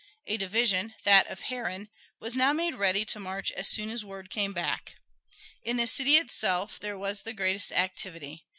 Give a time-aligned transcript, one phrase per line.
[0.25, 1.87] A division that of Herron
[2.19, 4.95] was now made ready to march as soon as word came back.
[5.61, 8.47] In the city itself there was the greatest activity.